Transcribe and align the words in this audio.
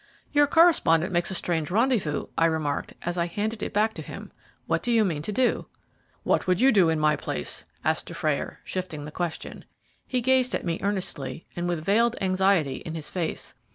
"Your 0.31 0.47
correspondent 0.47 1.13
makes 1.13 1.29
a 1.29 1.35
strange 1.35 1.69
rendezvous," 1.69 2.25
I 2.35 2.47
remarked, 2.47 2.93
as 3.03 3.19
I 3.19 3.27
handed 3.27 3.61
it 3.61 3.71
back 3.71 3.93
to 3.93 4.01
him. 4.01 4.31
"What 4.65 4.81
do 4.81 4.91
you 4.91 5.05
mean 5.05 5.21
to 5.21 5.31
do?" 5.31 5.67
"What 6.23 6.47
would 6.47 6.59
you 6.59 6.71
do 6.71 6.89
in 6.89 6.99
my 6.99 7.15
place?" 7.15 7.65
asked 7.85 8.07
Dufrayer, 8.07 8.61
shifting 8.63 9.05
the 9.05 9.11
question. 9.11 9.63
He 10.07 10.19
gazed 10.19 10.55
at 10.55 10.65
me 10.65 10.79
earnestly, 10.81 11.45
and 11.55 11.67
with 11.67 11.85
veiled 11.85 12.15
anxiety 12.19 12.77
in 12.77 12.95
his 12.95 13.11
face. 13.11 13.53